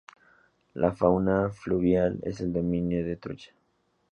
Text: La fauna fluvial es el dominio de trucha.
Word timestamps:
La 0.73 0.91
fauna 0.91 1.51
fluvial 1.51 2.17
es 2.23 2.41
el 2.41 2.51
dominio 2.51 3.05
de 3.05 3.17
trucha. 3.17 3.53